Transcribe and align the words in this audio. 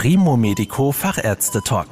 Primo 0.00 0.36
Medico 0.36 0.92
Fachärzte 0.92 1.60
Talk. 1.60 1.88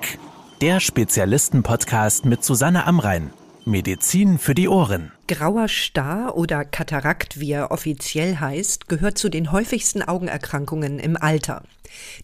Der 0.61 0.79
Spezialisten-Podcast 0.79 2.25
mit 2.25 2.45
Susanne 2.45 2.87
Amrein. 2.87 3.31
Medizin 3.65 4.39
für 4.39 4.55
die 4.55 4.69
Ohren. 4.69 5.11
Grauer 5.27 5.67
Star 5.67 6.37
oder 6.37 6.65
Katarakt, 6.65 7.41
wie 7.41 7.51
er 7.51 7.73
offiziell 7.73 8.37
heißt, 8.37 8.89
gehört 8.89 9.19
zu 9.19 9.29
den 9.29 9.51
häufigsten 9.51 10.03
Augenerkrankungen 10.03 11.01
im 11.01 11.17
Alter. 11.17 11.65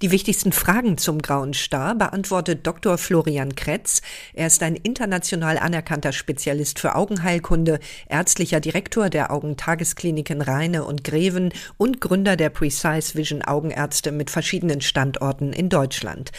Die 0.00 0.10
wichtigsten 0.10 0.52
Fragen 0.52 0.98
zum 0.98 1.20
grauen 1.20 1.54
Star 1.54 1.94
beantwortet 1.94 2.66
Dr. 2.66 2.98
Florian 2.98 3.54
Kretz. 3.54 4.02
Er 4.34 4.46
ist 4.46 4.62
ein 4.62 4.76
international 4.76 5.58
anerkannter 5.58 6.12
Spezialist 6.12 6.78
für 6.78 6.94
Augenheilkunde, 6.94 7.80
ärztlicher 8.08 8.60
Direktor 8.60 9.10
der 9.10 9.30
Augentageskliniken 9.30 10.42
Rheine 10.42 10.84
und 10.84 11.04
Greven 11.04 11.52
und 11.76 12.00
Gründer 12.00 12.36
der 12.36 12.50
Precise 12.50 13.14
Vision 13.14 13.42
Augenärzte 13.42 14.12
mit 14.12 14.30
verschiedenen 14.30 14.80
Standorten 14.80 15.52
in 15.52 15.68
Deutschland. 15.68 16.32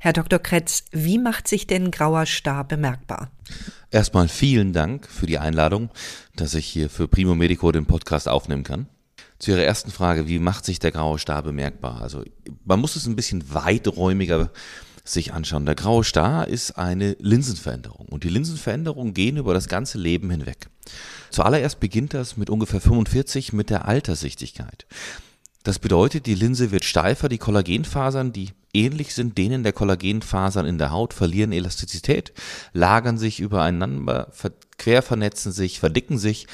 Herr 0.00 0.12
Dr. 0.14 0.38
Kretz, 0.38 0.84
wie 0.92 1.18
macht 1.18 1.46
sich 1.46 1.66
denn 1.66 1.90
grauer 1.90 2.24
Star 2.24 2.64
bemerkbar? 2.64 3.30
Erstmal 3.90 4.28
vielen 4.28 4.72
Dank 4.72 5.06
für 5.06 5.26
die 5.26 5.38
Einladung, 5.38 5.90
dass 6.36 6.54
ich 6.54 6.66
hier 6.66 6.88
für 6.88 7.08
Primo 7.08 7.34
Medico 7.34 7.70
den 7.70 7.86
Podcast 7.86 8.28
aufnehmen 8.28 8.62
kann. 8.62 8.86
Zu 9.40 9.52
Ihrer 9.52 9.62
ersten 9.62 9.90
Frage, 9.90 10.28
wie 10.28 10.38
macht 10.38 10.66
sich 10.66 10.78
der 10.78 10.92
graue 10.92 11.18
Star 11.18 11.42
bemerkbar? 11.42 12.02
Also 12.02 12.22
man 12.64 12.78
muss 12.78 12.94
es 12.94 13.06
ein 13.06 13.16
bisschen 13.16 13.52
weiträumiger 13.52 14.50
sich 15.02 15.32
anschauen. 15.32 15.64
Der 15.64 15.74
graue 15.74 16.04
Star 16.04 16.46
ist 16.46 16.72
eine 16.72 17.16
Linsenveränderung 17.20 18.06
und 18.10 18.22
die 18.22 18.28
Linsenveränderungen 18.28 19.14
gehen 19.14 19.38
über 19.38 19.54
das 19.54 19.66
ganze 19.66 19.96
Leben 19.96 20.30
hinweg. 20.30 20.68
Zuallererst 21.30 21.80
beginnt 21.80 22.12
das 22.12 22.36
mit 22.36 22.50
ungefähr 22.50 22.82
45 22.82 23.54
mit 23.54 23.70
der 23.70 23.88
Alterssichtigkeit. 23.88 24.86
Das 25.62 25.78
bedeutet, 25.78 26.26
die 26.26 26.34
Linse 26.34 26.70
wird 26.70 26.84
steifer, 26.84 27.30
die 27.30 27.38
Kollagenfasern, 27.38 28.32
die 28.32 28.50
ähnlich 28.74 29.14
sind 29.14 29.36
denen 29.38 29.62
der 29.62 29.72
Kollagenfasern 29.72 30.66
in 30.66 30.76
der 30.78 30.90
Haut, 30.90 31.14
verlieren 31.14 31.52
Elastizität, 31.52 32.32
lagern 32.72 33.18
sich 33.18 33.40
übereinander, 33.40 34.32
quer 34.78 35.02
vernetzen 35.02 35.52
sich, 35.52 35.80
verdicken 35.80 36.18
sich 36.18 36.46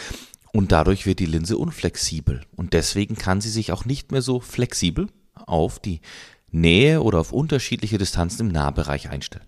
und 0.57 0.73
dadurch 0.73 1.05
wird 1.05 1.19
die 1.19 1.27
Linse 1.27 1.59
unflexibel. 1.59 2.41
Und 2.57 2.73
deswegen 2.73 3.17
kann 3.17 3.43
sie 3.43 3.51
sich 3.51 3.73
auch 3.73 3.85
nicht 3.85 4.11
mehr 4.11 4.23
so 4.23 4.41
flexibel 4.41 5.09
auf 5.35 5.79
die 5.79 6.01
Nähe 6.51 7.03
oder 7.03 7.21
auf 7.21 7.33
unterschiedliche 7.33 7.99
Distanzen 7.99 8.47
im 8.47 8.53
Nahbereich 8.53 9.11
einstellen. 9.11 9.45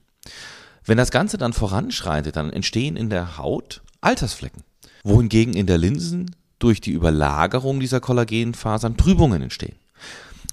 Wenn 0.85 0.99
das 0.99 1.11
Ganze 1.11 1.39
dann 1.39 1.55
voranschreitet, 1.55 2.37
dann 2.37 2.53
entstehen 2.53 2.97
in 2.97 3.09
der 3.09 3.39
Haut 3.39 3.81
Altersflecken, 4.03 4.65
wohingegen 5.03 5.55
in 5.55 5.67
der 5.67 5.79
Linsen 5.79 6.37
durch 6.59 6.83
die 6.83 6.93
Überlagerung 6.93 7.81
dieser 7.81 8.01
Kollagenfasern 8.01 8.99
Trübungen 8.99 9.41
entstehen. 9.41 9.77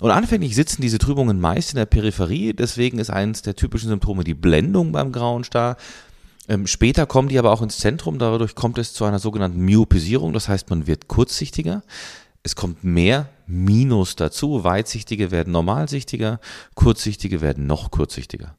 Und 0.02 0.12
anfänglich 0.12 0.56
sitzen 0.56 0.82
diese 0.82 0.98
Trübungen 0.98 1.40
meist 1.40 1.72
in 1.72 1.78
der 1.78 1.86
Peripherie, 1.86 2.54
deswegen 2.54 3.00
ist 3.00 3.10
eines 3.10 3.42
der 3.42 3.56
typischen 3.56 3.90
Symptome 3.90 4.24
die 4.24 4.34
Blendung 4.34 4.92
beim 4.92 5.12
grauen 5.12 5.44
Star. 5.46 5.78
Ähm, 6.48 6.68
später 6.68 7.06
kommen 7.06 7.30
die 7.30 7.40
aber 7.40 7.52
auch 7.52 7.62
ins 7.62 7.78
Zentrum, 7.78 8.20
dadurch 8.20 8.56
kommt 8.56 8.78
es 8.78 8.94
zu 8.94 9.06
einer 9.06 9.20
sogenannten 9.20 9.60
Myopisierung, 9.60 10.34
das 10.34 10.48
heißt, 10.48 10.70
man 10.70 10.88
wird 10.88 11.08
kurzsichtiger. 11.08 11.84
Es 12.44 12.56
kommt 12.56 12.84
mehr 12.84 13.30
Minus 13.48 14.16
dazu. 14.16 14.64
Weitsichtige 14.64 15.32
werden 15.32 15.52
normalsichtiger, 15.52 16.40
kurzsichtige 16.76 17.42
werden 17.42 17.66
noch 17.66 17.90
kurzsichtiger. 17.90 18.56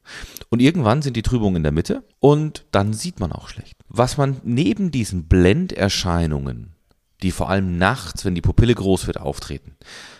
Und 0.49 0.61
irgendwann 0.61 1.01
sind 1.01 1.15
die 1.15 1.21
Trübungen 1.21 1.57
in 1.57 1.63
der 1.63 1.71
Mitte 1.71 2.03
und 2.19 2.65
dann 2.71 2.93
sieht 2.93 3.21
man 3.21 3.31
auch 3.31 3.47
schlecht. 3.47 3.77
Was 3.87 4.17
man 4.17 4.37
neben 4.43 4.91
diesen 4.91 5.27
Blenderscheinungen 5.27 6.77
die 7.23 7.31
vor 7.31 7.49
allem 7.49 7.77
nachts, 7.77 8.25
wenn 8.25 8.35
die 8.35 8.41
Pupille 8.41 8.75
groß 8.75 9.07
wird, 9.07 9.19
auftreten, 9.19 9.75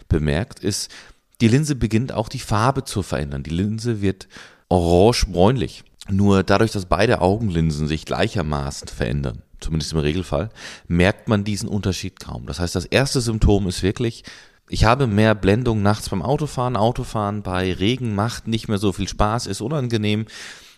bemerkt, 0.07 0.59
ist, 0.59 0.91
die 1.41 1.47
Linse 1.47 1.75
beginnt 1.75 2.11
auch 2.11 2.29
die 2.29 2.39
Farbe 2.39 2.83
zu 2.83 3.03
verändern. 3.03 3.43
Die 3.43 3.51
Linse 3.51 4.01
wird 4.01 4.27
orange-bräunlich. 4.69 5.83
Nur 6.09 6.43
dadurch, 6.43 6.71
dass 6.71 6.85
beide 6.85 7.21
Augenlinsen 7.21 7.87
sich 7.87 8.05
gleichermaßen 8.05 8.87
verändern, 8.87 9.43
zumindest 9.59 9.93
im 9.93 9.99
Regelfall, 9.99 10.49
merkt 10.87 11.27
man 11.27 11.43
diesen 11.43 11.67
Unterschied 11.67 12.19
kaum. 12.19 12.45
Das 12.45 12.59
heißt, 12.59 12.75
das 12.75 12.85
erste 12.85 13.21
Symptom 13.21 13.67
ist 13.67 13.83
wirklich, 13.83 14.23
ich 14.69 14.83
habe 14.83 15.07
mehr 15.07 15.35
Blendung 15.35 15.81
nachts 15.81 16.09
beim 16.09 16.21
Autofahren. 16.21 16.75
Autofahren 16.75 17.41
bei 17.41 17.73
Regen 17.73 18.15
macht 18.15 18.47
nicht 18.47 18.67
mehr 18.67 18.77
so 18.77 18.91
viel 18.91 19.07
Spaß, 19.07 19.47
ist 19.47 19.61
unangenehm. 19.61 20.25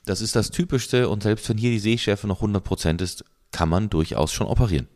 Das 0.05 0.21
ist 0.21 0.35
das 0.35 0.51
Typischste 0.51 1.09
und 1.09 1.23
selbst 1.23 1.49
wenn 1.49 1.57
hier 1.57 1.71
die 1.71 1.79
Sehschärfe 1.79 2.27
noch 2.27 2.41
100% 2.41 3.01
ist, 3.01 3.25
kann 3.51 3.69
man 3.69 3.89
durchaus 3.89 4.31
schon 4.31 4.47
operieren. 4.47 4.87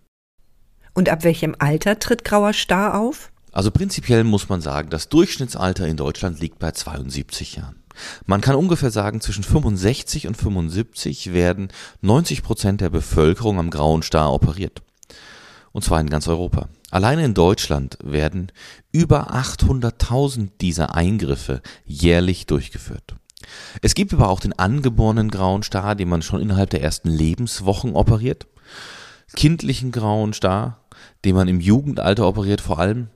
Und 0.93 1.09
ab 1.09 1.23
welchem 1.23 1.55
Alter 1.57 1.99
tritt 1.99 2.23
grauer 2.23 2.53
Star 2.53 2.99
auf? 2.99 3.31
Also 3.51 3.71
prinzipiell 3.71 4.23
muss 4.23 4.49
man 4.49 4.61
sagen, 4.61 4.89
das 4.89 5.09
Durchschnittsalter 5.09 5.87
in 5.87 5.97
Deutschland 5.97 6.39
liegt 6.39 6.59
bei 6.59 6.71
72 6.71 7.55
Jahren. 7.55 7.82
Man 8.25 8.41
kann 8.41 8.55
ungefähr 8.55 8.91
sagen, 8.91 9.21
zwischen 9.21 9.43
65 9.43 10.27
und 10.27 10.35
75 10.35 11.33
werden 11.33 11.69
90 12.01 12.43
Prozent 12.43 12.81
der 12.81 12.89
Bevölkerung 12.89 13.59
am 13.59 13.69
grauen 13.69 14.03
Star 14.03 14.33
operiert. 14.33 14.81
Und 15.71 15.83
zwar 15.83 15.99
in 15.99 16.09
ganz 16.09 16.27
Europa. 16.27 16.69
Alleine 16.91 17.25
in 17.25 17.33
Deutschland 17.33 17.97
werden 18.03 18.51
über 18.91 19.33
800.000 19.33 20.49
dieser 20.61 20.93
Eingriffe 20.93 21.61
jährlich 21.85 22.45
durchgeführt. 22.45 23.15
Es 23.81 23.95
gibt 23.95 24.13
aber 24.13 24.29
auch 24.29 24.39
den 24.39 24.53
angeborenen 24.53 25.31
grauen 25.31 25.63
Star, 25.63 25.95
den 25.95 26.09
man 26.09 26.21
schon 26.21 26.41
innerhalb 26.41 26.69
der 26.69 26.83
ersten 26.83 27.09
Lebenswochen 27.09 27.95
operiert. 27.95 28.47
Kindlichen 29.35 29.91
grauen 29.91 30.33
Star, 30.33 30.81
den 31.25 31.35
man 31.35 31.47
im 31.47 31.59
Jugendalter 31.59 32.27
operiert, 32.27 32.61
vor 32.61 32.79
allem 32.79 33.09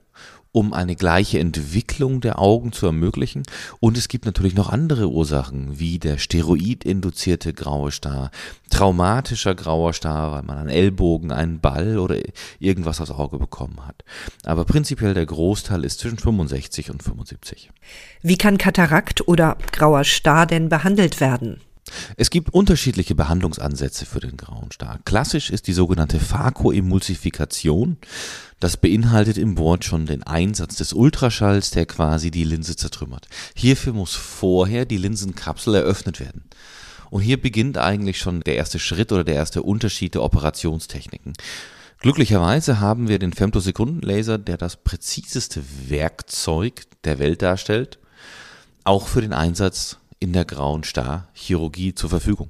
um 0.57 0.73
eine 0.73 0.95
gleiche 0.95 1.37
Entwicklung 1.37 2.19
der 2.19 2.39
Augen 2.39 2.71
zu 2.71 2.87
ermöglichen. 2.87 3.43
Und 3.79 3.95
es 3.95 4.07
gibt 4.07 4.25
natürlich 4.25 4.55
noch 4.55 4.69
andere 4.69 5.07
Ursachen, 5.07 5.77
wie 5.77 5.99
der 5.99 6.17
steroidinduzierte 6.17 7.53
graue 7.53 7.91
Star, 7.91 8.31
traumatischer 8.71 9.53
grauer 9.53 9.93
Star, 9.93 10.31
weil 10.31 10.41
man 10.41 10.57
an 10.57 10.67
Ellbogen 10.67 11.31
einen 11.31 11.59
Ball 11.59 11.99
oder 11.99 12.15
irgendwas 12.57 12.99
aufs 12.99 13.11
Auge 13.11 13.37
bekommen 13.37 13.85
hat. 13.85 14.03
Aber 14.45 14.65
prinzipiell 14.65 15.13
der 15.13 15.27
Großteil 15.27 15.85
ist 15.85 15.99
zwischen 15.99 16.17
65 16.17 16.89
und 16.89 17.03
75. 17.03 17.69
Wie 18.23 18.39
kann 18.39 18.57
Katarakt 18.57 19.27
oder 19.27 19.57
grauer 19.71 20.05
Star 20.05 20.47
denn 20.47 20.69
behandelt 20.69 21.21
werden? 21.21 21.61
Es 22.15 22.29
gibt 22.29 22.53
unterschiedliche 22.53 23.15
Behandlungsansätze 23.15 24.05
für 24.05 24.19
den 24.19 24.37
grauen 24.37 24.71
Star. 24.71 24.99
Klassisch 25.05 25.49
ist 25.49 25.67
die 25.67 25.73
sogenannte 25.73 26.19
Phakoemulsifikation. 26.19 27.97
Das 28.59 28.77
beinhaltet 28.77 29.37
im 29.37 29.57
Wort 29.57 29.85
schon 29.85 30.05
den 30.05 30.23
Einsatz 30.23 30.75
des 30.75 30.93
Ultraschalls, 30.93 31.71
der 31.71 31.85
quasi 31.85 32.31
die 32.31 32.43
Linse 32.43 32.75
zertrümmert. 32.75 33.27
Hierfür 33.55 33.93
muss 33.93 34.15
vorher 34.15 34.85
die 34.85 34.97
Linsenkapsel 34.97 35.75
eröffnet 35.75 36.19
werden. 36.19 36.43
Und 37.09 37.21
hier 37.21 37.41
beginnt 37.41 37.77
eigentlich 37.77 38.19
schon 38.19 38.41
der 38.41 38.55
erste 38.55 38.79
Schritt 38.79 39.11
oder 39.11 39.23
der 39.23 39.35
erste 39.35 39.63
Unterschied 39.63 40.15
der 40.15 40.23
Operationstechniken. 40.23 41.33
Glücklicherweise 41.99 42.79
haben 42.79 43.07
wir 43.07 43.17
den 43.17 43.33
Femtosekundenlaser, 43.33 44.37
der 44.37 44.57
das 44.57 44.75
präziseste 44.75 45.63
Werkzeug 45.87 46.83
der 47.03 47.17
Welt 47.19 47.41
darstellt, 47.41 47.97
auch 48.83 49.07
für 49.07 49.21
den 49.21 49.33
Einsatz 49.33 49.97
in 50.19 50.33
der 50.33 50.45
grauen 50.45 50.83
Star-Chirurgie 50.83 51.95
zur 51.95 52.09
Verfügung. 52.09 52.49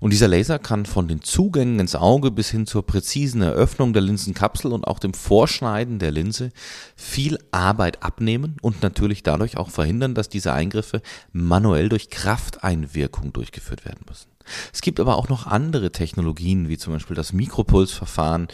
Und 0.00 0.12
dieser 0.12 0.28
Laser 0.28 0.58
kann 0.58 0.86
von 0.86 1.08
den 1.08 1.22
Zugängen 1.22 1.78
ins 1.78 1.94
Auge 1.94 2.30
bis 2.30 2.50
hin 2.50 2.66
zur 2.66 2.84
präzisen 2.84 3.42
Eröffnung 3.42 3.92
der 3.92 4.02
Linsenkapsel 4.02 4.72
und 4.72 4.86
auch 4.86 4.98
dem 4.98 5.14
Vorschneiden 5.14 5.98
der 5.98 6.10
Linse 6.10 6.50
viel 6.96 7.38
Arbeit 7.52 8.02
abnehmen 8.02 8.56
und 8.60 8.82
natürlich 8.82 9.22
dadurch 9.22 9.56
auch 9.56 9.70
verhindern, 9.70 10.14
dass 10.14 10.28
diese 10.28 10.52
Eingriffe 10.52 11.02
manuell 11.32 11.88
durch 11.88 12.10
Krafteinwirkung 12.10 13.32
durchgeführt 13.32 13.84
werden 13.84 14.04
müssen. 14.08 14.28
Es 14.72 14.80
gibt 14.80 14.98
aber 14.98 15.16
auch 15.16 15.28
noch 15.28 15.46
andere 15.46 15.92
Technologien, 15.92 16.68
wie 16.68 16.78
zum 16.78 16.92
Beispiel 16.92 17.14
das 17.14 17.32
Mikropulsverfahren, 17.32 18.48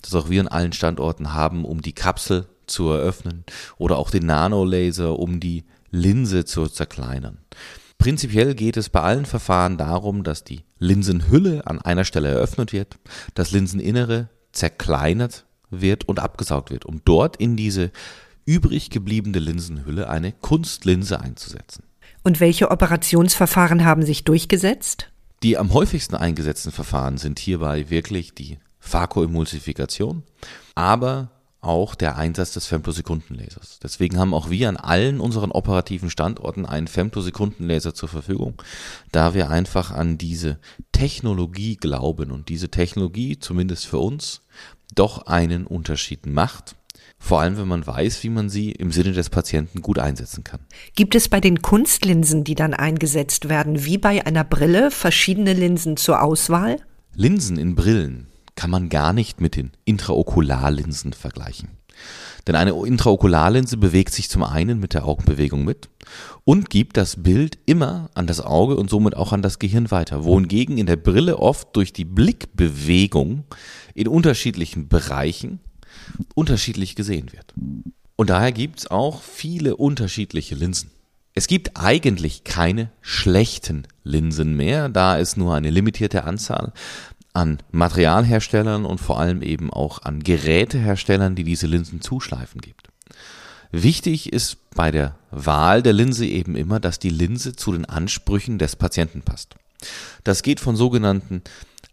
das 0.00 0.14
auch 0.14 0.30
wir 0.30 0.40
an 0.40 0.48
allen 0.48 0.72
Standorten 0.72 1.34
haben, 1.34 1.66
um 1.66 1.82
die 1.82 1.92
Kapsel 1.92 2.46
zu 2.66 2.88
eröffnen, 2.88 3.44
oder 3.76 3.98
auch 3.98 4.10
den 4.10 4.24
Nanolaser, 4.24 5.18
um 5.18 5.38
die 5.38 5.64
Linse 5.94 6.44
zu 6.44 6.66
zerkleinern. 6.66 7.38
Prinzipiell 7.98 8.54
geht 8.54 8.76
es 8.76 8.88
bei 8.88 9.00
allen 9.00 9.24
Verfahren 9.24 9.78
darum, 9.78 10.24
dass 10.24 10.44
die 10.44 10.64
Linsenhülle 10.78 11.66
an 11.66 11.80
einer 11.80 12.04
Stelle 12.04 12.28
eröffnet 12.28 12.72
wird, 12.72 12.96
das 13.34 13.52
Linseninnere 13.52 14.28
zerkleinert 14.52 15.46
wird 15.70 16.06
und 16.08 16.18
abgesaugt 16.18 16.70
wird, 16.70 16.84
um 16.84 17.00
dort 17.04 17.36
in 17.36 17.56
diese 17.56 17.92
übrig 18.44 18.90
gebliebene 18.90 19.38
Linsenhülle 19.38 20.10
eine 20.10 20.32
Kunstlinse 20.32 21.20
einzusetzen. 21.20 21.84
Und 22.22 22.40
welche 22.40 22.70
Operationsverfahren 22.70 23.84
haben 23.84 24.04
sich 24.04 24.24
durchgesetzt? 24.24 25.10
Die 25.42 25.56
am 25.56 25.72
häufigsten 25.72 26.16
eingesetzten 26.16 26.72
Verfahren 26.72 27.18
sind 27.18 27.38
hierbei 27.38 27.88
wirklich 27.88 28.34
die 28.34 28.58
Phakoemulsifikation, 28.80 30.24
aber 30.74 31.30
auch 31.64 31.94
der 31.94 32.16
Einsatz 32.16 32.52
des 32.52 32.66
Femtosekundenlasers. 32.66 33.78
Deswegen 33.82 34.18
haben 34.18 34.34
auch 34.34 34.50
wir 34.50 34.68
an 34.68 34.76
allen 34.76 35.20
unseren 35.20 35.50
operativen 35.50 36.10
Standorten 36.10 36.66
einen 36.66 36.86
Femtosekundenlaser 36.86 37.94
zur 37.94 38.08
Verfügung, 38.08 38.62
da 39.12 39.34
wir 39.34 39.50
einfach 39.50 39.90
an 39.90 40.18
diese 40.18 40.58
Technologie 40.92 41.76
glauben 41.76 42.30
und 42.30 42.48
diese 42.48 42.70
Technologie 42.70 43.38
zumindest 43.38 43.86
für 43.86 43.98
uns 43.98 44.42
doch 44.94 45.26
einen 45.26 45.66
Unterschied 45.66 46.26
macht 46.26 46.76
vor 47.24 47.40
allem 47.40 47.56
wenn 47.56 47.68
man 47.68 47.86
weiß, 47.86 48.22
wie 48.22 48.28
man 48.28 48.50
sie 48.50 48.72
im 48.72 48.92
Sinne 48.92 49.12
des 49.12 49.30
Patienten 49.30 49.80
gut 49.80 49.98
einsetzen 49.98 50.44
kann. 50.44 50.60
Gibt 50.94 51.14
es 51.14 51.28
bei 51.30 51.40
den 51.40 51.62
Kunstlinsen, 51.62 52.44
die 52.44 52.54
dann 52.54 52.74
eingesetzt 52.74 53.48
werden, 53.48 53.86
wie 53.86 53.96
bei 53.96 54.26
einer 54.26 54.44
Brille, 54.44 54.90
verschiedene 54.90 55.54
Linsen 55.54 55.96
zur 55.96 56.22
Auswahl? 56.22 56.76
Linsen 57.14 57.56
in 57.56 57.76
Brillen 57.76 58.26
kann 58.56 58.70
man 58.70 58.88
gar 58.88 59.12
nicht 59.12 59.40
mit 59.40 59.56
den 59.56 59.72
Intraokularlinsen 59.84 61.12
vergleichen. 61.12 61.70
Denn 62.46 62.56
eine 62.56 62.72
Intraokularlinse 62.72 63.76
bewegt 63.76 64.12
sich 64.12 64.28
zum 64.28 64.42
einen 64.42 64.78
mit 64.78 64.92
der 64.92 65.06
Augenbewegung 65.06 65.64
mit 65.64 65.88
und 66.44 66.68
gibt 66.68 66.96
das 66.96 67.22
Bild 67.22 67.58
immer 67.64 68.10
an 68.14 68.26
das 68.26 68.40
Auge 68.40 68.76
und 68.76 68.90
somit 68.90 69.16
auch 69.16 69.32
an 69.32 69.42
das 69.42 69.58
Gehirn 69.58 69.90
weiter. 69.90 70.24
Wohingegen 70.24 70.76
in 70.76 70.86
der 70.86 70.96
Brille 70.96 71.38
oft 71.38 71.74
durch 71.74 71.92
die 71.92 72.04
Blickbewegung 72.04 73.44
in 73.94 74.08
unterschiedlichen 74.08 74.88
Bereichen 74.88 75.60
unterschiedlich 76.34 76.96
gesehen 76.96 77.32
wird. 77.32 77.54
Und 78.16 78.30
daher 78.30 78.52
gibt 78.52 78.80
es 78.80 78.90
auch 78.90 79.22
viele 79.22 79.76
unterschiedliche 79.76 80.54
Linsen. 80.54 80.90
Es 81.36 81.48
gibt 81.48 81.76
eigentlich 81.76 82.44
keine 82.44 82.90
schlechten 83.00 83.88
Linsen 84.04 84.54
mehr, 84.56 84.88
da 84.88 85.18
es 85.18 85.36
nur 85.36 85.54
eine 85.54 85.70
limitierte 85.70 86.24
Anzahl 86.24 86.72
an 87.34 87.58
Materialherstellern 87.72 88.84
und 88.84 88.98
vor 88.98 89.20
allem 89.20 89.42
eben 89.42 89.72
auch 89.72 90.02
an 90.02 90.22
Geräteherstellern, 90.22 91.34
die 91.34 91.44
diese 91.44 91.66
Linsen 91.66 92.00
zuschleifen 92.00 92.60
gibt. 92.60 92.88
Wichtig 93.72 94.32
ist 94.32 94.70
bei 94.70 94.92
der 94.92 95.16
Wahl 95.32 95.82
der 95.82 95.92
Linse 95.92 96.26
eben 96.26 96.54
immer, 96.54 96.78
dass 96.78 97.00
die 97.00 97.10
Linse 97.10 97.56
zu 97.56 97.72
den 97.72 97.84
Ansprüchen 97.84 98.58
des 98.58 98.76
Patienten 98.76 99.22
passt. 99.22 99.56
Das 100.22 100.42
geht 100.42 100.60
von 100.60 100.76
sogenannten 100.76 101.42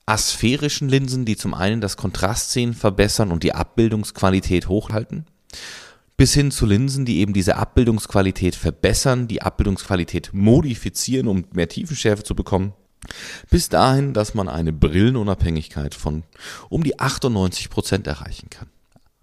asphärischen 0.05 0.89
Linsen, 0.89 1.25
die 1.25 1.35
zum 1.35 1.55
einen 1.55 1.81
das 1.81 1.97
Kontrastsehen 1.97 2.75
verbessern 2.75 3.31
und 3.31 3.41
die 3.41 3.55
Abbildungsqualität 3.55 4.67
hochhalten, 4.67 5.25
bis 6.17 6.35
hin 6.35 6.51
zu 6.51 6.67
Linsen, 6.67 7.05
die 7.05 7.17
eben 7.17 7.33
diese 7.33 7.55
Abbildungsqualität 7.55 8.55
verbessern, 8.55 9.27
die 9.27 9.41
Abbildungsqualität 9.41 10.29
modifizieren, 10.33 11.27
um 11.27 11.45
mehr 11.51 11.67
Tiefenschärfe 11.67 12.23
zu 12.23 12.35
bekommen, 12.35 12.73
bis 13.49 13.69
dahin, 13.69 14.13
dass 14.13 14.33
man 14.33 14.49
eine 14.49 14.73
Brillenunabhängigkeit 14.73 15.95
von 15.95 16.23
um 16.69 16.83
die 16.83 16.99
98 16.99 17.69
Prozent 17.69 18.07
erreichen 18.07 18.49
kann. 18.49 18.67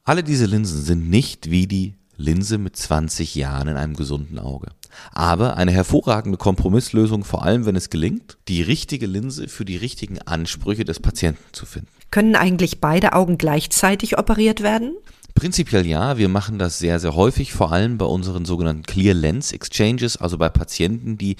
Alle 0.04 0.22
diese 0.22 0.46
Linsen 0.46 0.82
sind 0.82 1.10
nicht 1.10 1.50
wie 1.50 1.66
die 1.66 1.94
Linse 2.16 2.58
mit 2.58 2.76
20 2.76 3.34
Jahren 3.34 3.68
in 3.68 3.76
einem 3.76 3.94
gesunden 3.94 4.38
Auge. 4.38 4.68
Aber 5.12 5.56
eine 5.56 5.70
hervorragende 5.70 6.38
Kompromisslösung, 6.38 7.24
vor 7.24 7.44
allem 7.44 7.64
wenn 7.66 7.76
es 7.76 7.90
gelingt, 7.90 8.38
die 8.48 8.62
richtige 8.62 9.06
Linse 9.06 9.48
für 9.48 9.64
die 9.64 9.76
richtigen 9.76 10.20
Ansprüche 10.22 10.84
des 10.84 10.98
Patienten 11.00 11.44
zu 11.52 11.66
finden. 11.66 11.88
Können 12.10 12.34
eigentlich 12.36 12.80
beide 12.80 13.12
Augen 13.12 13.38
gleichzeitig 13.38 14.18
operiert 14.18 14.62
werden? 14.62 14.96
Prinzipiell 15.34 15.86
ja, 15.86 16.18
wir 16.18 16.28
machen 16.28 16.58
das 16.58 16.78
sehr, 16.80 16.98
sehr 16.98 17.14
häufig, 17.14 17.52
vor 17.52 17.70
allem 17.70 17.96
bei 17.98 18.06
unseren 18.06 18.44
sogenannten 18.44 18.82
Clear 18.82 19.14
Lens 19.14 19.52
Exchanges, 19.52 20.16
also 20.16 20.36
bei 20.36 20.48
Patienten, 20.48 21.16
die 21.16 21.36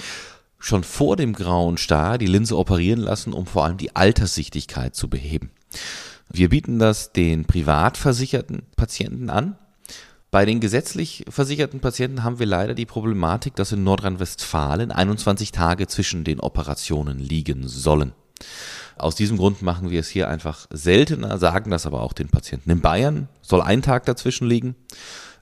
schon 0.59 0.85
vor 0.85 1.17
dem 1.17 1.33
grauen 1.33 1.77
Star 1.77 2.19
die 2.19 2.27
Linse 2.27 2.57
operieren 2.57 3.01
lassen, 3.01 3.33
um 3.33 3.47
vor 3.47 3.65
allem 3.65 3.77
die 3.77 3.95
Alterssichtigkeit 3.95 4.95
zu 4.95 5.09
beheben. 5.09 5.51
Wir 6.31 6.49
bieten 6.49 6.79
das 6.79 7.13
den 7.13 7.45
privat 7.45 7.97
versicherten 7.97 8.63
Patienten 8.77 9.31
an. 9.31 9.57
Bei 10.31 10.45
den 10.45 10.61
gesetzlich 10.61 11.25
versicherten 11.29 11.81
Patienten 11.81 12.23
haben 12.23 12.39
wir 12.39 12.47
leider 12.47 12.75
die 12.75 12.85
Problematik, 12.85 13.57
dass 13.57 13.73
in 13.73 13.83
Nordrhein-Westfalen 13.83 14.93
21 14.93 15.53
Tage 15.53 15.87
zwischen 15.87 16.25
den 16.25 16.41
Operationen 16.41 17.19
liegen 17.19 17.67
sollen. 17.67 18.13
Aus 18.99 19.15
diesem 19.15 19.39
Grund 19.39 19.63
machen 19.63 19.91
wir 19.91 20.01
es 20.01 20.09
hier 20.09 20.29
einfach 20.29 20.67
seltener, 20.71 21.39
sagen 21.39 21.71
das 21.71 21.87
aber 21.87 22.03
auch 22.03 22.13
den 22.13 22.29
Patienten. 22.29 22.71
In 22.71 22.81
Bayern 22.81 23.29
soll 23.41 23.63
ein 23.63 23.81
Tag 23.81 24.05
dazwischen 24.05 24.47
liegen. 24.47 24.75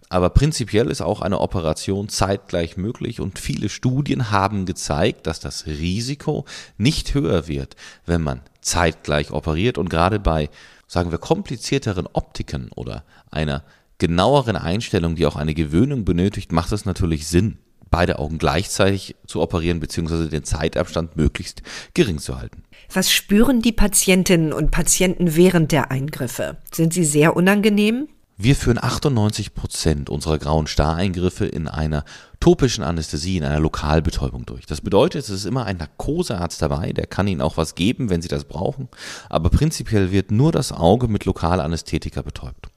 Aber 0.09 0.31
prinzipiell 0.31 0.89
ist 0.89 1.01
auch 1.01 1.21
eine 1.21 1.41
Operation 1.41 2.09
zeitgleich 2.09 2.77
möglich 2.77 3.21
und 3.21 3.39
viele 3.39 3.69
Studien 3.69 4.31
haben 4.31 4.65
gezeigt, 4.65 5.27
dass 5.27 5.41
das 5.41 5.67
Risiko 5.67 6.45
nicht 6.79 7.15
höher 7.15 7.49
wird, 7.49 7.77
wenn 8.05 8.23
man 8.23 8.41
zeitgleich 8.61 9.33
operiert 9.33 9.79
und 9.79 9.91
gerade 9.91 10.21
bei, 10.21 10.49
sagen 10.87 11.11
wir, 11.11 11.19
komplizierteren 11.19 12.07
Optiken 12.13 12.71
oder 12.75 13.05
einer 13.31 13.65
genaueren 13.99 14.57
Einstellung, 14.57 15.17
die 15.17 15.27
auch 15.27 15.37
eine 15.37 15.55
Gewöhnung 15.55 16.05
benötigt, 16.05 16.53
macht 16.53 16.73
es 16.73 16.85
natürlich 16.85 17.27
Sinn, 17.27 17.59
beide 17.91 18.19
Augen 18.19 18.39
gleichzeitig 18.39 19.17
zu 19.27 19.41
operieren 19.41 19.81
bzw. 19.81 20.29
den 20.29 20.45
Zeitabstand 20.45 21.17
möglichst 21.17 21.63
gering 21.95 22.19
zu 22.19 22.39
halten. 22.39 22.63
Was 22.93 23.11
spüren 23.11 23.63
die 23.63 23.73
Patientinnen 23.73 24.53
und 24.53 24.71
Patienten 24.71 25.35
während 25.35 25.73
der 25.73 25.91
Eingriffe? 25.91 26.59
Sind 26.71 26.93
sie 26.93 27.05
sehr 27.05 27.37
unangenehm? 27.37 28.09
Wir 28.39 28.55
führen 28.55 28.77
98 28.79 29.55
Prozent 29.55 30.11
unserer 30.11 30.39
grauen 30.39 30.67
Stareingriffe 30.67 31.47
in 31.47 31.69
einer 31.69 32.05
topischen 32.39 32.85
Anästhesie, 32.85 33.39
in 33.39 33.45
einer 33.45 33.61
Lokalbetäubung 33.61 34.45
durch. 34.45 34.67
Das 34.67 34.83
bedeutet, 34.83 35.25
es 35.25 35.31
ist 35.31 35.47
immer 35.47 35.65
ein 35.65 35.79
Narkosearzt 35.79 36.61
dabei, 36.61 36.93
der 36.93 37.07
kann 37.07 37.29
Ihnen 37.29 37.41
auch 37.41 37.57
was 37.57 37.75
geben, 37.75 38.11
wenn 38.11 38.21
Sie 38.21 38.29
das 38.29 38.45
brauchen. 38.45 38.89
Aber 39.31 39.49
prinzipiell 39.49 40.13
wird 40.13 40.31
nur 40.33 40.53
das 40.53 40.71
Auge 40.71 41.09
mit 41.09 41.25
Lokalanästhetika 41.25 42.21
betäubt. 42.21 42.69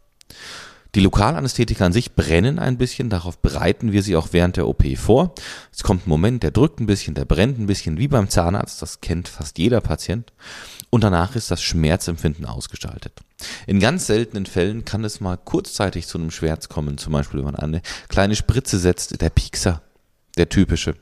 Die 0.96 1.02
Lokalanästhetika 1.02 1.86
an 1.86 1.94
sich 1.94 2.16
brennen 2.16 2.58
ein 2.58 2.78
bisschen, 2.78 3.10
darauf 3.10 3.38
bereiten 3.38 3.92
wir 3.92 4.02
sie 4.02 4.16
auch 4.16 4.30
während 4.32 4.58
der 4.58 4.68
OP 4.68 4.84
vor. 4.98 5.36
Es 5.72 5.84
kommt 5.84 6.08
ein 6.08 6.10
Moment, 6.10 6.42
der 6.42 6.50
drückt 6.50 6.80
ein 6.80 6.88
bisschen, 6.88 7.14
der 7.14 7.26
brennt 7.26 7.60
ein 7.60 7.68
bisschen, 7.68 8.00
wie 8.00 8.08
beim 8.08 8.30
Zahnarzt, 8.30 8.82
das 8.82 9.00
kennt 9.00 9.28
fast 9.28 9.60
jeder 9.60 9.82
Patient. 9.82 10.34
Und 10.90 11.04
danach 11.04 11.36
ist 11.36 11.52
das 11.52 11.62
Schmerzempfinden 11.62 12.46
ausgestaltet. 12.46 13.14
In 13.68 13.80
ganz 13.80 14.08
seltenen 14.08 14.48
Fällen 14.48 14.84
kann 14.84 15.04
es 15.04 15.22
mal 15.22 15.38
kurzzeitig 15.38 16.08
zu 16.08 16.18
einem 16.18 16.32
Schmerz 16.32 16.70
kommen, 16.70 16.98
zum 16.98 17.14
Beispiel 17.14 17.38
wenn 17.40 17.46
man 17.46 17.56
eine 17.56 17.82
kleine 18.08 18.36
Spritze 18.36 18.80
setzt, 18.80 19.22
der 19.22 19.30
Piekser, 19.30 19.84
der 20.40 20.50
typische. 20.50 20.96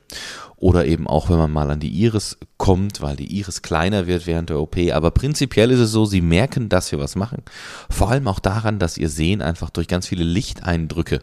Oder 0.56 0.86
eben 0.86 1.06
auch, 1.06 1.30
wenn 1.30 1.38
man 1.38 1.52
mal 1.52 1.70
an 1.70 1.80
die 1.80 2.02
Iris 2.02 2.36
kommt, 2.56 3.00
weil 3.00 3.16
die 3.16 3.38
Iris 3.38 3.62
kleiner 3.62 4.06
wird 4.08 4.26
während 4.26 4.50
der 4.50 4.58
OP. 4.58 4.76
Aber 4.92 5.12
prinzipiell 5.12 5.70
ist 5.70 5.78
es 5.78 5.92
so, 5.92 6.04
sie 6.04 6.20
merken, 6.20 6.68
dass 6.68 6.90
wir 6.90 6.98
was 6.98 7.14
machen. 7.14 7.42
Vor 7.88 8.10
allem 8.10 8.26
auch 8.26 8.40
daran, 8.40 8.78
dass 8.78 8.98
ihr 8.98 9.08
Sehen 9.08 9.40
einfach 9.40 9.70
durch 9.70 9.86
ganz 9.86 10.08
viele 10.08 10.24
Lichteindrücke 10.24 11.20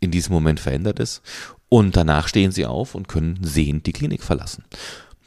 in 0.00 0.10
diesem 0.10 0.32
Moment 0.32 0.58
verändert 0.58 0.98
ist. 0.98 1.22
Und 1.68 1.96
danach 1.96 2.28
stehen 2.28 2.52
sie 2.52 2.64
auf 2.64 2.94
und 2.94 3.08
können 3.08 3.38
sehend 3.42 3.86
die 3.86 3.92
Klinik 3.92 4.22
verlassen. 4.22 4.64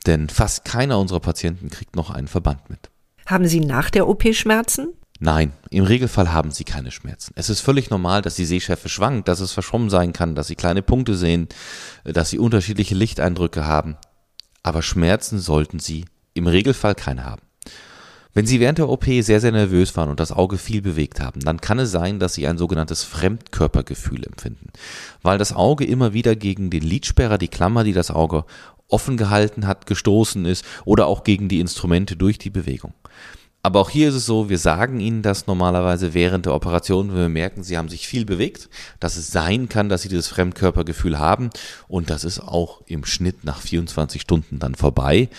Denn 0.08 0.30
fast 0.30 0.66
keiner 0.66 0.98
unserer 0.98 1.20
Patienten 1.20 1.70
kriegt 1.70 1.96
noch 1.96 2.10
einen 2.10 2.28
Verband 2.28 2.70
mit. 2.70 2.90
Haben 3.26 3.48
Sie 3.48 3.60
nach 3.60 3.92
der 3.92 4.08
OP 4.08 4.34
Schmerzen? 4.34 4.94
Nein, 5.22 5.52
im 5.70 5.84
Regelfall 5.84 6.32
haben 6.32 6.52
sie 6.52 6.64
keine 6.64 6.92
Schmerzen. 6.92 7.34
Es 7.36 7.50
ist 7.50 7.60
völlig 7.60 7.90
normal, 7.90 8.22
dass 8.22 8.36
die 8.36 8.46
Sehschärfe 8.46 8.88
schwankt, 8.88 9.28
dass 9.28 9.42
es 9.42 9.52
verschwommen 9.52 9.90
sein 9.90 10.14
kann, 10.14 10.34
dass 10.34 10.48
sie 10.48 10.56
kleine 10.56 10.82
Punkte 10.82 11.16
sehen, 11.16 11.50
dass 12.06 12.30
sie 12.30 12.40
unterschiedliche 12.40 12.96
Lichteindrücke 12.96 13.66
haben. 13.66 13.98
Aber 14.64 14.82
Schmerzen 14.82 15.40
sollten 15.40 15.80
sie 15.80 16.06
im 16.34 16.48
Regelfall 16.48 16.96
keine 16.96 17.26
haben. 17.26 17.42
Wenn 18.34 18.46
Sie 18.46 18.60
während 18.60 18.78
der 18.78 18.90
OP 18.90 19.06
sehr, 19.06 19.42
sehr 19.42 19.52
nervös 19.52 19.98
waren 19.98 20.10
und 20.10 20.20
das 20.20 20.32
Auge 20.32 20.60
viel 20.60 20.82
bewegt 20.82 21.20
haben, 21.20 21.40
dann 21.40 21.60
kann 21.60 21.80
es 21.80 21.92
sein, 21.92 22.20
dass 22.20 22.36
Sie 22.36 22.48
ein 22.48 22.60
sogenanntes 22.60 23.04
Fremdkörpergefühl 23.04 24.24
empfinden, 24.24 24.70
weil 25.24 25.40
das 25.40 25.52
Auge 25.52 25.84
immer 25.84 26.14
wieder 26.14 26.36
gegen 26.36 26.70
den 26.70 26.84
Lidsperrer, 26.84 27.40
die 27.40 27.48
Klammer, 27.48 27.84
die 27.84 27.92
das 27.92 28.12
Auge 28.12 28.46
offen 28.88 29.18
gehalten 29.18 29.66
hat, 29.66 29.88
gestoßen 29.88 30.46
ist 30.46 30.64
oder 30.86 31.08
auch 31.08 31.24
gegen 31.24 31.50
die 31.50 31.60
Instrumente 31.60 32.16
durch 32.16 32.38
die 32.38 32.52
Bewegung. 32.52 32.94
Aber 33.70 33.82
auch 33.82 33.92
hier 33.92 34.10
ist 34.10 34.16
es 34.16 34.26
so, 34.26 34.50
wir 34.50 34.58
sagen 34.58 35.00
Ihnen 35.00 35.22
das 35.22 35.46
normalerweise 35.46 36.16
während 36.16 36.48
der 36.48 36.56
Operation, 36.56 37.10
wenn 37.10 37.18
wir 37.18 37.30
merken, 37.30 37.62
Sie 37.62 37.78
haben 37.78 37.88
sich 37.88 38.08
viel 38.08 38.26
bewegt, 38.26 38.68
dass 39.00 39.16
es 39.16 39.32
sein 39.32 39.70
kann, 39.70 39.90
dass 39.90 40.02
Sie 40.02 40.10
dieses 40.10 40.28
Fremdkörpergefühl 40.28 41.20
haben 41.20 41.52
und 41.88 42.10
das 42.10 42.24
ist 42.24 42.40
auch 42.40 42.82
im 42.88 43.06
Schnitt 43.06 43.44
nach 43.44 43.62
24 43.62 44.24
Stunden 44.24 44.58
dann 44.58 44.74
vorbei 44.74 45.30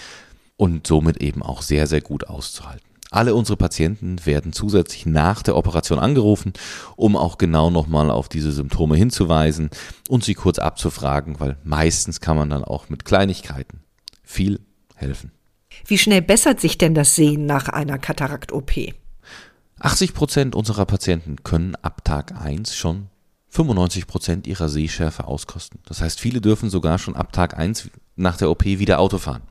und 0.57 0.87
somit 0.87 1.17
eben 1.17 1.43
auch 1.43 1.61
sehr, 1.61 1.89
sehr 1.89 2.03
gut 2.03 2.29
auszuhalten. 2.29 2.87
Alle 3.11 3.35
unsere 3.35 3.57
Patienten 3.57 4.25
werden 4.25 4.53
zusätzlich 4.53 5.07
nach 5.07 5.43
der 5.43 5.57
Operation 5.57 5.99
angerufen, 5.99 6.53
um 6.95 7.17
auch 7.17 7.37
genau 7.37 7.69
nochmal 7.69 8.13
auf 8.13 8.29
diese 8.29 8.53
Symptome 8.53 8.95
hinzuweisen 8.95 9.71
und 10.09 10.23
sie 10.23 10.35
kurz 10.35 10.61
abzufragen, 10.61 11.41
weil 11.41 11.57
meistens 11.65 12.21
kann 12.21 12.37
man 12.37 12.49
dann 12.49 12.63
auch 12.63 12.91
mit 12.91 13.05
Kleinigkeiten 13.05 13.81
viel 14.23 14.61
helfen. 14.95 15.33
Wie 15.87 15.99
schnell 15.99 16.23
bessert 16.23 16.61
sich 16.61 16.79
denn 16.79 16.95
das 16.95 17.15
Sehen 17.17 17.47
nach 17.47 17.69
einer 17.69 17.99
Katarakt-OP? 17.99 18.73
80 19.81 20.15
Prozent 20.15 20.55
unserer 20.55 20.85
Patienten 20.85 21.37
können 21.43 21.75
ab 21.77 22.05
Tag 22.05 22.35
1 22.41 22.77
schon 22.77 23.07
95 23.49 24.07
Prozent 24.07 24.47
ihrer 24.47 24.69
Sehschärfe 24.69 25.27
auskosten. 25.27 25.81
Das 25.87 26.01
heißt, 26.01 26.21
viele 26.21 26.41
dürfen 26.41 26.71
sogar 26.71 26.99
schon 26.99 27.17
ab 27.17 27.33
Tag 27.33 27.59
1 27.59 27.91
nach 28.17 28.37
der 28.37 28.51
OP 28.51 28.65
wieder 28.65 29.01
Auto 29.01 29.19
fahren. 29.19 29.43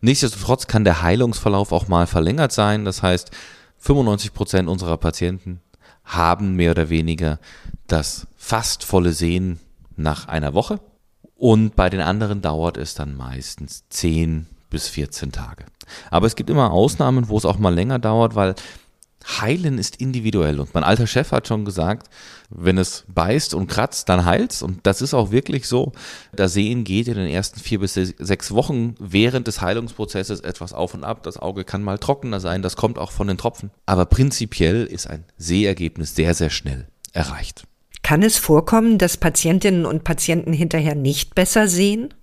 Nichtsdestotrotz 0.00 0.66
kann 0.66 0.84
der 0.84 1.02
Heilungsverlauf 1.02 1.72
auch 1.72 1.88
mal 1.88 2.06
verlängert 2.06 2.52
sein. 2.52 2.84
Das 2.84 3.02
heißt, 3.02 3.30
95 3.78 4.32
Prozent 4.32 4.68
unserer 4.68 4.96
Patienten 4.96 5.60
haben 6.04 6.54
mehr 6.54 6.70
oder 6.70 6.88
weniger 6.88 7.38
das 7.86 8.26
fast 8.36 8.84
volle 8.84 9.12
Sehen 9.12 9.58
nach 9.96 10.28
einer 10.28 10.54
Woche. 10.54 10.80
Und 11.34 11.74
bei 11.74 11.90
den 11.90 12.00
anderen 12.00 12.42
dauert 12.42 12.76
es 12.76 12.94
dann 12.94 13.16
meistens 13.16 13.84
10 13.90 14.46
bis 14.70 14.88
14 14.88 15.32
Tage. 15.32 15.64
Aber 16.10 16.26
es 16.26 16.36
gibt 16.36 16.50
immer 16.50 16.72
Ausnahmen, 16.72 17.28
wo 17.28 17.36
es 17.36 17.44
auch 17.44 17.58
mal 17.58 17.74
länger 17.74 17.98
dauert, 17.98 18.34
weil 18.34 18.54
Heilen 19.40 19.78
ist 19.78 19.96
individuell 19.96 20.58
und 20.60 20.72
mein 20.74 20.84
alter 20.84 21.06
Chef 21.06 21.32
hat 21.32 21.48
schon 21.48 21.64
gesagt, 21.64 22.08
wenn 22.50 22.78
es 22.78 23.04
beißt 23.08 23.52
und 23.52 23.66
kratzt, 23.66 24.08
dann 24.08 24.24
heilt's 24.24 24.62
und 24.62 24.86
das 24.86 25.02
ist 25.02 25.12
auch 25.12 25.30
wirklich 25.30 25.68
so. 25.68 25.92
Das 26.32 26.54
Sehen 26.54 26.84
geht 26.84 27.08
in 27.08 27.14
den 27.14 27.28
ersten 27.28 27.60
vier 27.60 27.80
bis 27.80 27.94
sechs 27.94 28.52
Wochen 28.52 28.94
während 28.98 29.46
des 29.46 29.60
Heilungsprozesses 29.60 30.40
etwas 30.40 30.72
auf 30.72 30.94
und 30.94 31.04
ab. 31.04 31.22
Das 31.24 31.36
Auge 31.36 31.64
kann 31.64 31.82
mal 31.82 31.98
trockener 31.98 32.40
sein, 32.40 32.62
das 32.62 32.76
kommt 32.76 32.98
auch 32.98 33.10
von 33.10 33.26
den 33.26 33.36
Tropfen. 33.36 33.70
Aber 33.86 34.06
prinzipiell 34.06 34.86
ist 34.86 35.08
ein 35.08 35.24
Sehergebnis 35.36 36.14
sehr, 36.14 36.34
sehr 36.34 36.50
schnell 36.50 36.86
erreicht. 37.12 37.64
Kann 38.02 38.22
es 38.22 38.38
vorkommen, 38.38 38.96
dass 38.96 39.18
Patientinnen 39.18 39.84
und 39.84 40.04
Patienten 40.04 40.52
hinterher 40.52 40.94
nicht 40.94 41.34
besser 41.34 41.68
sehen? 41.68 42.14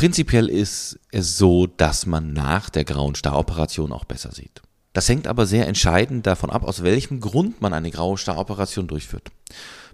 Prinzipiell 0.00 0.48
ist 0.48 0.98
es 1.12 1.36
so, 1.36 1.66
dass 1.66 2.06
man 2.06 2.32
nach 2.32 2.70
der 2.70 2.86
grauen 2.86 3.14
Staroperation 3.14 3.92
auch 3.92 4.06
besser 4.06 4.32
sieht. 4.32 4.62
Das 4.94 5.06
hängt 5.10 5.26
aber 5.26 5.44
sehr 5.44 5.68
entscheidend 5.68 6.26
davon 6.26 6.48
ab, 6.48 6.64
aus 6.64 6.82
welchem 6.82 7.20
Grund 7.20 7.60
man 7.60 7.74
eine 7.74 7.90
graue 7.90 8.16
Staroperation 8.16 8.86
durchführt. 8.86 9.28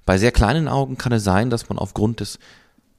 Bei 0.05 0.17
sehr 0.17 0.31
kleinen 0.31 0.69
Augen 0.69 0.97
kann 0.97 1.11
es 1.11 1.25
sein, 1.25 1.51
dass 1.51 1.69
man 1.69 1.77
aufgrund 1.77 2.21
des 2.21 2.39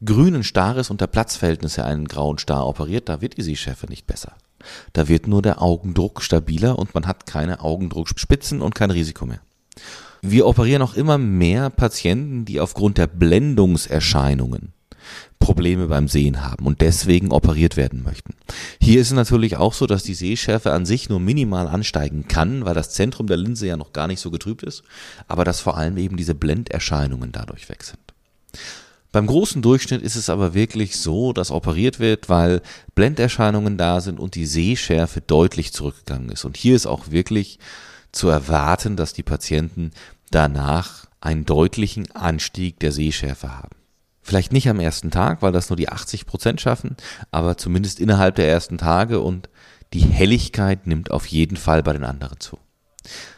grünen 0.03 0.43
Stares 0.43 0.89
und 0.89 0.99
der 0.99 1.07
Platzverhältnisse 1.07 1.85
einen 1.85 2.09
grauen 2.09 2.39
Star 2.39 2.67
operiert, 2.67 3.07
da 3.07 3.21
wird 3.21 3.37
die 3.37 3.43
Sehschärfe 3.43 3.87
nicht 3.87 4.05
besser. 4.05 4.33
Da 4.91 5.07
wird 5.07 5.27
nur 5.27 5.41
der 5.41 5.61
Augendruck 5.61 6.21
stabiler 6.21 6.77
und 6.77 6.93
man 6.93 7.07
hat 7.07 7.25
keine 7.25 7.61
Augendruckspitzen 7.61 8.61
und 8.61 8.75
kein 8.75 8.91
Risiko 8.91 9.25
mehr. 9.25 9.39
Wir 10.21 10.45
operieren 10.45 10.81
auch 10.81 10.95
immer 10.95 11.17
mehr 11.17 11.69
Patienten, 11.69 12.43
die 12.43 12.59
aufgrund 12.59 12.97
der 12.97 13.07
Blendungserscheinungen 13.07 14.73
Probleme 15.39 15.87
beim 15.87 16.07
Sehen 16.07 16.43
haben 16.43 16.65
und 16.65 16.81
deswegen 16.81 17.31
operiert 17.31 17.77
werden 17.77 18.03
möchten. 18.03 18.33
Hier 18.81 19.01
ist 19.01 19.07
es 19.07 19.13
natürlich 19.13 19.57
auch 19.57 19.73
so, 19.73 19.87
dass 19.87 20.03
die 20.03 20.13
Sehschärfe 20.13 20.73
an 20.73 20.85
sich 20.85 21.09
nur 21.09 21.19
minimal 21.19 21.67
ansteigen 21.67 22.27
kann, 22.27 22.65
weil 22.65 22.73
das 22.73 22.91
Zentrum 22.91 23.27
der 23.27 23.37
Linse 23.37 23.67
ja 23.67 23.77
noch 23.77 23.93
gar 23.93 24.07
nicht 24.07 24.19
so 24.19 24.31
getrübt 24.31 24.63
ist, 24.63 24.83
aber 25.27 25.43
dass 25.43 25.61
vor 25.61 25.77
allem 25.77 25.97
eben 25.97 26.17
diese 26.17 26.35
Blenderscheinungen 26.35 27.31
dadurch 27.31 27.69
weg 27.69 27.83
sind. 27.83 27.99
Beim 29.11 29.25
großen 29.25 29.61
Durchschnitt 29.61 30.01
ist 30.01 30.15
es 30.15 30.29
aber 30.29 30.53
wirklich 30.53 30.97
so, 30.97 31.33
dass 31.33 31.49
operiert 31.49 31.99
wird, 31.99 32.29
weil 32.29 32.61
Blenderscheinungen 32.93 33.77
da 33.77 34.01
sind 34.01 34.19
und 34.19 34.35
die 34.35 34.45
Sehschärfe 34.45 35.21
deutlich 35.21 35.71
zurückgegangen 35.71 36.29
ist. 36.29 36.45
Und 36.45 36.57
hier 36.57 36.75
ist 36.75 36.85
auch 36.85 37.09
wirklich 37.09 37.57
zu 38.11 38.27
erwarten, 38.27 38.95
dass 38.95 39.13
die 39.13 39.23
Patienten 39.23 39.91
danach 40.29 41.05
einen 41.21 41.45
deutlichen 41.45 42.11
Anstieg 42.11 42.79
der 42.79 42.91
Sehschärfe 42.91 43.57
haben. 43.57 43.76
Vielleicht 44.27 44.51
nicht 44.51 44.67
am 44.67 44.81
ersten 44.81 45.09
Tag, 45.09 45.41
weil 45.41 45.53
das 45.53 45.69
nur 45.69 45.77
die 45.77 45.87
80 45.87 46.25
Prozent 46.25 46.59
schaffen, 46.59 46.97
aber 47.31 47.55
zumindest 47.55 48.01
innerhalb 48.01 48.35
der 48.35 48.49
ersten 48.49 48.77
Tage 48.77 49.21
und 49.21 49.47
die 49.93 50.01
Helligkeit 50.01 50.85
nimmt 50.85 51.11
auf 51.11 51.27
jeden 51.27 51.55
Fall 51.55 51.81
bei 51.81 51.93
den 51.93 52.03
anderen 52.03 52.37
zu. 52.41 52.59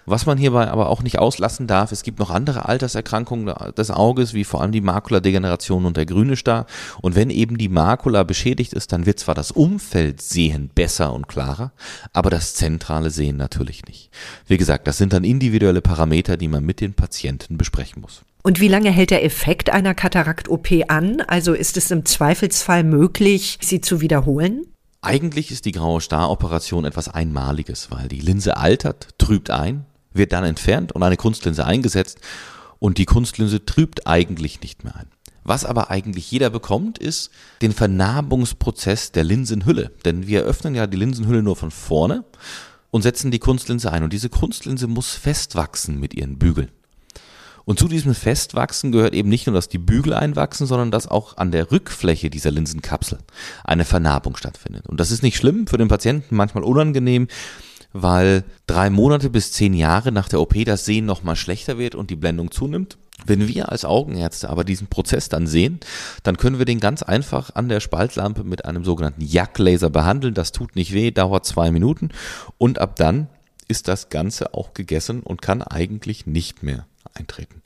Was 0.08 0.26
man 0.26 0.40
hierbei 0.40 0.68
aber 0.68 0.90
auch 0.90 1.04
nicht 1.04 1.20
auslassen 1.20 1.68
darf, 1.68 1.92
es 1.92 2.02
gibt 2.02 2.18
noch 2.18 2.32
andere 2.32 2.68
Alterserkrankungen 2.68 3.54
des 3.78 3.92
Auges, 3.92 4.34
wie 4.34 4.44
vor 4.44 4.64
allem 4.64 4.72
die 4.72 4.82
Makuladegeneration 4.82 5.86
und 5.86 5.96
der 5.96 6.08
grüne 6.08 6.36
Star. 6.36 6.66
Und 7.04 7.14
wenn 7.14 7.30
eben 7.30 7.60
die 7.60 7.70
Makula 7.70 8.24
beschädigt 8.24 8.74
ist, 8.74 8.92
dann 8.92 9.06
wird 9.06 9.20
zwar 9.20 9.36
das 9.36 9.52
Umfeld 9.52 10.24
sehen 10.24 10.72
besser 10.74 11.14
und 11.14 11.28
klarer, 11.28 11.72
aber 12.14 12.32
das 12.32 12.56
zentrale 12.56 13.12
Sehen 13.12 13.38
natürlich 13.38 13.86
nicht. 13.86 14.10
Wie 14.48 14.58
gesagt, 14.58 14.88
das 14.88 14.98
sind 14.98 15.14
dann 15.14 15.24
individuelle 15.24 15.82
Parameter, 15.82 16.36
die 16.36 16.48
man 16.48 16.66
mit 16.66 16.82
den 16.82 16.96
Patienten 16.96 17.60
besprechen 17.60 18.02
muss. 18.02 18.24
Und 18.42 18.60
wie 18.60 18.70
lange 18.70 18.90
hält 18.90 19.12
der 19.12 19.26
Effekt 19.26 19.70
einer 19.70 19.94
Katarakt-OP 19.94 20.70
an? 20.88 21.22
Also 21.22 21.54
ist 21.54 21.76
es 21.76 21.92
im 21.92 22.06
Zweifelsfall 22.06 22.84
möglich, 22.84 23.58
sie 23.62 23.82
zu 23.82 24.00
wiederholen? 24.00 24.66
Eigentlich 25.02 25.52
ist 25.52 25.66
die 25.66 25.72
graue 25.72 26.02
Star-Operation 26.02 26.86
etwas 26.86 27.10
Einmaliges, 27.10 27.90
weil 27.92 28.08
die 28.08 28.20
Linse 28.20 28.58
altert, 28.58 29.10
trübt 29.18 29.50
ein, 29.50 29.86
wird 30.14 30.34
dann 30.34 30.44
entfernt 30.44 30.92
und 30.94 31.04
eine 31.04 31.18
Kunstlinse 31.18 31.66
eingesetzt 31.66 32.20
und 32.80 32.98
die 32.98 33.06
Kunstlinse 33.06 33.66
trübt 33.66 34.08
eigentlich 34.08 34.62
nicht 34.62 34.84
mehr 34.84 34.96
ein. 34.96 35.08
Was 35.44 35.66
aber 35.66 35.90
eigentlich 35.90 36.30
jeder 36.32 36.50
bekommt, 36.50 36.98
ist 36.98 37.32
den 37.62 37.72
Vernarbungsprozess 37.72 39.12
der 39.12 39.24
Linsenhülle. 39.24 39.92
Denn 40.06 40.28
wir 40.28 40.44
öffnen 40.44 40.76
ja 40.76 40.86
die 40.86 40.98
Linsenhülle 40.98 41.42
nur 41.42 41.56
von 41.56 41.72
vorne 41.72 42.24
und 42.92 43.02
setzen 43.02 43.32
die 43.32 43.40
Kunstlinse 43.40 43.92
ein. 43.92 44.04
Und 44.04 44.14
diese 44.14 44.30
Kunstlinse 44.30 44.88
muss 44.88 45.14
festwachsen 45.14 46.00
mit 46.00 46.14
ihren 46.14 46.38
Bügeln. 46.38 46.70
Und 47.70 47.78
zu 47.78 47.88
diesem 47.88 48.16
Festwachsen 48.16 48.92
gehört 48.92 49.14
eben 49.14 49.30
nicht 49.30 49.46
nur, 49.46 49.54
dass 49.54 49.70
die 49.70 49.78
Bügel 49.78 50.16
einwachsen, 50.16 50.66
sondern 50.66 50.90
dass 50.90 51.08
auch 51.08 51.38
an 51.38 51.52
der 51.52 51.72
Rückfläche 51.72 52.32
dieser 52.32 52.50
Linsenkapsel 52.50 53.20
eine 53.64 53.86
Vernarbung 53.86 54.36
stattfindet. 54.38 54.88
Und 54.88 55.00
das 55.00 55.12
ist 55.12 55.22
nicht 55.22 55.38
schlimm, 55.38 55.68
für 55.68 55.78
den 55.78 55.88
Patienten 55.88 56.36
manchmal 56.36 56.64
unangenehm, 56.64 57.28
weil 57.94 58.44
drei 58.66 58.90
Monate 58.90 59.30
bis 59.30 59.52
zehn 59.52 59.76
Jahre 59.76 60.12
nach 60.12 60.30
der 60.30 60.42
OP 60.42 60.56
das 60.66 60.84
Sehen 60.86 61.06
nochmal 61.06 61.36
schlechter 61.36 61.78
wird 61.78 61.94
und 61.94 62.10
die 62.10 62.16
Blendung 62.16 62.50
zunimmt. 62.50 62.98
Wenn 63.28 63.48
wir 63.48 63.72
als 63.72 63.86
Augenärzte 63.86 64.50
aber 64.50 64.64
diesen 64.64 64.88
Prozess 64.88 65.30
dann 65.30 65.46
sehen, 65.46 65.80
dann 66.24 66.38
können 66.38 66.58
wir 66.58 66.66
den 66.66 66.80
ganz 66.80 67.04
einfach 67.04 67.54
an 67.54 67.70
der 67.70 67.82
Spaltlampe 67.82 68.44
mit 68.44 68.66
einem 68.66 68.84
sogenannten 68.84 69.22
Jack-Laser 69.22 69.92
behandeln. 69.92 70.34
Das 70.34 70.52
tut 70.52 70.76
nicht 70.76 70.96
weh, 70.96 71.12
dauert 71.12 71.46
zwei 71.46 71.70
Minuten 71.70 72.10
und 72.58 72.80
ab 72.80 72.96
dann 72.96 73.28
ist 73.70 73.88
das 73.88 74.10
Ganze 74.10 74.54
auch 74.54 74.74
gegessen 74.74 75.22
und 75.22 75.42
kann 75.42 75.62
eigentlich 75.62 76.26
nicht 76.26 76.64
mehr 76.64 76.86
eintreten. 77.14 77.62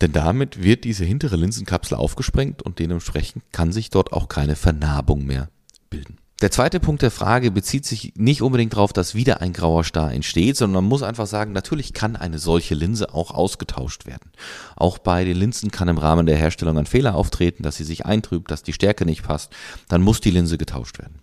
Denn 0.00 0.12
damit 0.12 0.62
wird 0.62 0.84
diese 0.84 1.04
hintere 1.04 1.36
Linsenkapsel 1.36 1.96
aufgesprengt 1.96 2.62
und 2.62 2.78
dementsprechend 2.78 3.42
kann 3.52 3.72
sich 3.72 3.90
dort 3.90 4.12
auch 4.12 4.28
keine 4.28 4.54
Vernarbung 4.54 5.26
mehr 5.26 5.48
bilden. 5.90 6.18
Der 6.42 6.50
zweite 6.50 6.80
Punkt 6.80 7.00
der 7.00 7.10
Frage 7.10 7.50
bezieht 7.50 7.86
sich 7.86 8.12
nicht 8.14 8.42
unbedingt 8.42 8.74
darauf, 8.74 8.92
dass 8.92 9.14
wieder 9.14 9.40
ein 9.40 9.54
grauer 9.54 9.84
Star 9.84 10.12
entsteht, 10.12 10.58
sondern 10.58 10.84
man 10.84 10.90
muss 10.90 11.02
einfach 11.02 11.26
sagen, 11.26 11.52
natürlich 11.52 11.94
kann 11.94 12.14
eine 12.14 12.38
solche 12.38 12.74
Linse 12.74 13.14
auch 13.14 13.30
ausgetauscht 13.30 14.04
werden. 14.04 14.30
Auch 14.76 14.98
bei 14.98 15.24
den 15.24 15.38
Linsen 15.38 15.70
kann 15.70 15.88
im 15.88 15.96
Rahmen 15.96 16.26
der 16.26 16.36
Herstellung 16.36 16.76
ein 16.76 16.84
Fehler 16.84 17.14
auftreten, 17.14 17.62
dass 17.62 17.76
sie 17.76 17.84
sich 17.84 18.04
eintrübt, 18.04 18.50
dass 18.50 18.62
die 18.62 18.74
Stärke 18.74 19.06
nicht 19.06 19.22
passt, 19.22 19.50
dann 19.88 20.02
muss 20.02 20.20
die 20.20 20.30
Linse 20.30 20.58
getauscht 20.58 20.98
werden. 20.98 21.22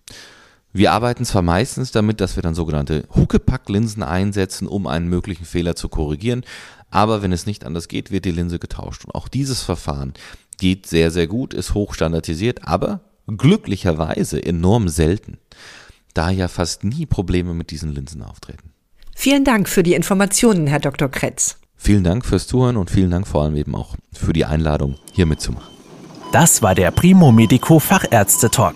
Wir 0.73 0.91
arbeiten 0.91 1.23
zwar 1.23 1.43
meistens 1.43 1.91
damit, 1.91 2.19
dass 2.19 2.35
wir 2.35 2.41
dann 2.41 2.55
sogenannte 2.55 3.07
Huckepack-Linsen 3.15 4.01
einsetzen, 4.01 4.67
um 4.67 4.87
einen 4.87 5.07
möglichen 5.07 5.45
Fehler 5.45 5.75
zu 5.75 5.87
korrigieren, 5.87 6.43
aber 6.89 7.21
wenn 7.21 7.31
es 7.31 7.45
nicht 7.45 7.63
anders 7.63 7.87
geht, 7.87 8.09
wird 8.09 8.25
die 8.25 8.31
Linse 8.31 8.57
getauscht. 8.57 9.05
Und 9.05 9.13
auch 9.13 9.27
dieses 9.27 9.61
Verfahren 9.61 10.13
geht 10.57 10.87
sehr, 10.87 11.11
sehr 11.11 11.27
gut, 11.27 11.53
ist 11.53 11.75
hochstandardisiert, 11.75 12.67
aber 12.67 13.01
glücklicherweise 13.27 14.43
enorm 14.43 14.89
selten, 14.89 15.37
da 16.13 16.29
ja 16.29 16.47
fast 16.47 16.83
nie 16.83 17.05
Probleme 17.05 17.53
mit 17.53 17.71
diesen 17.71 17.93
Linsen 17.93 18.23
auftreten. 18.23 18.71
Vielen 19.15 19.43
Dank 19.43 19.69
für 19.69 19.83
die 19.83 19.93
Informationen, 19.93 20.67
Herr 20.67 20.79
Dr. 20.79 21.09
Kretz. 21.09 21.57
Vielen 21.75 22.03
Dank 22.03 22.25
fürs 22.25 22.47
Zuhören 22.47 22.77
und 22.77 22.89
vielen 22.89 23.11
Dank 23.11 23.27
vor 23.27 23.43
allem 23.43 23.55
eben 23.55 23.75
auch 23.75 23.95
für 24.11 24.33
die 24.33 24.45
Einladung, 24.45 24.95
hier 25.11 25.25
mitzumachen. 25.25 25.71
Das 26.31 26.61
war 26.61 26.73
der 26.73 26.91
Primo 26.91 27.31
Medico 27.31 27.77
Fachärzte 27.77 28.49
Talk. 28.49 28.75